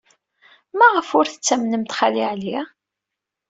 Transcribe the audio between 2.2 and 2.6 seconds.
Ɛli?